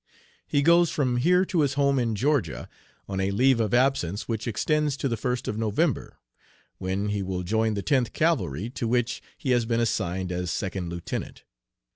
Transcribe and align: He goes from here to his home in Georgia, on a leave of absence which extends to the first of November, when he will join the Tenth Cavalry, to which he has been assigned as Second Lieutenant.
He 0.47 0.63
goes 0.63 0.89
from 0.89 1.17
here 1.17 1.45
to 1.45 1.59
his 1.61 1.75
home 1.75 1.99
in 1.99 2.15
Georgia, 2.15 2.67
on 3.07 3.19
a 3.19 3.29
leave 3.29 3.59
of 3.59 3.71
absence 3.71 4.27
which 4.27 4.47
extends 4.47 4.97
to 4.97 5.07
the 5.07 5.15
first 5.15 5.47
of 5.47 5.59
November, 5.59 6.17
when 6.79 7.09
he 7.09 7.21
will 7.21 7.43
join 7.43 7.75
the 7.75 7.83
Tenth 7.83 8.11
Cavalry, 8.11 8.71
to 8.71 8.87
which 8.87 9.21
he 9.37 9.51
has 9.51 9.67
been 9.67 9.79
assigned 9.79 10.31
as 10.31 10.49
Second 10.49 10.89
Lieutenant. 10.89 11.43